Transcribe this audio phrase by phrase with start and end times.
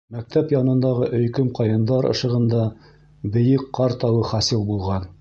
[0.13, 2.65] Мәктәп янындағы өйкөм ҡайындар ышығында
[3.37, 5.09] бейек ҡар тауы хасил булған.